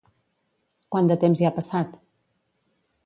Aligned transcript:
Quant 0.95 1.11
de 1.11 1.17
temps 1.25 1.43
hi 1.43 1.49
ha 1.49 1.53
passat? 1.59 1.93